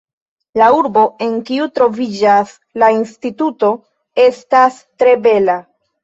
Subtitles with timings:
[0.59, 2.53] La urbo, en kiu troviĝas
[2.83, 3.69] la instituto,
[4.23, 5.59] estas tre bela!